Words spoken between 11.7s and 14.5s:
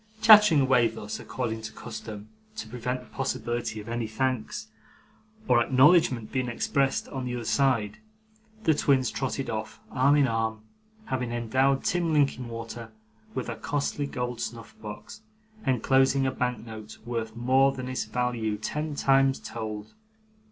Tim Linkinwater with a costly gold